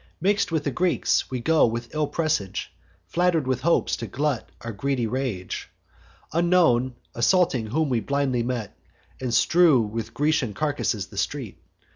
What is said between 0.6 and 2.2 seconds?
the Greeks, we go with ill